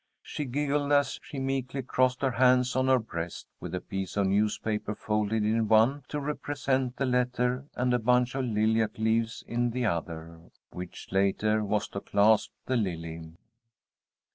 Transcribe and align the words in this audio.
She 0.23 0.45
giggled 0.45 0.91
as 0.91 1.19
she 1.21 1.37
meekly 1.37 1.83
crossed 1.83 2.23
her 2.23 2.31
hands 2.31 2.75
on 2.75 2.87
her 2.87 2.97
breast, 2.97 3.45
with 3.59 3.75
a 3.75 3.79
piece 3.81 4.17
of 4.17 4.25
newspaper 4.25 4.95
folded 4.95 5.43
in 5.43 5.67
one 5.67 6.01
to 6.07 6.19
represent 6.19 6.95
the 6.97 7.05
letter, 7.05 7.65
and 7.75 7.93
a 7.93 7.99
bunch 7.99 8.33
of 8.33 8.45
lilac 8.45 8.97
leaves 8.97 9.43
in 9.45 9.69
the 9.69 9.85
other, 9.85 10.39
which 10.71 11.11
later 11.11 11.63
was 11.63 11.87
to 11.89 11.99
clasp 11.99 12.49
the 12.65 12.77
lily. 12.77 13.33